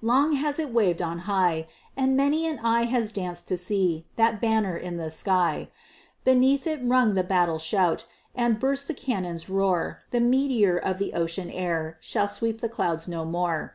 Long 0.00 0.32
has 0.36 0.58
it 0.58 0.72
waved 0.72 1.02
on 1.02 1.18
high, 1.28 1.68
And 1.98 2.16
many 2.16 2.46
an 2.46 2.60
eye 2.60 2.84
has 2.84 3.12
danced 3.12 3.46
to 3.48 3.58
see 3.58 4.06
That 4.16 4.40
banner 4.40 4.74
in 4.74 4.96
the 4.96 5.10
sky; 5.10 5.68
Beneath 6.24 6.66
it 6.66 6.80
rung 6.82 7.12
the 7.12 7.22
battle 7.22 7.58
shout, 7.58 8.06
And 8.34 8.58
burst 8.58 8.88
the 8.88 8.94
cannon's 8.94 9.50
roar; 9.50 10.00
The 10.10 10.20
meteor 10.20 10.78
of 10.78 10.96
the 10.96 11.12
ocean 11.12 11.50
air 11.50 11.98
Shall 12.00 12.26
sweep 12.28 12.62
the 12.62 12.70
clouds 12.70 13.06
no 13.06 13.26
more. 13.26 13.74